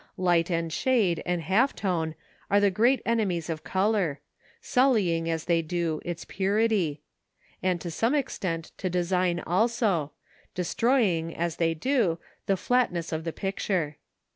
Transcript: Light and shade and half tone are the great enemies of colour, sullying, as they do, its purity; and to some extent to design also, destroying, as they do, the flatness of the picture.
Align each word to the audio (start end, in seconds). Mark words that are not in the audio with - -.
Light 0.17 0.49
and 0.49 0.73
shade 0.73 1.21
and 1.27 1.43
half 1.43 1.75
tone 1.75 2.15
are 2.49 2.59
the 2.59 2.71
great 2.71 3.03
enemies 3.05 3.51
of 3.51 3.63
colour, 3.63 4.19
sullying, 4.59 5.29
as 5.29 5.45
they 5.45 5.61
do, 5.61 6.01
its 6.03 6.25
purity; 6.25 7.03
and 7.61 7.79
to 7.81 7.91
some 7.91 8.15
extent 8.15 8.71
to 8.77 8.89
design 8.89 9.41
also, 9.45 10.11
destroying, 10.55 11.35
as 11.35 11.57
they 11.57 11.75
do, 11.75 12.17
the 12.47 12.57
flatness 12.57 13.11
of 13.11 13.25
the 13.25 13.31
picture. 13.31 13.97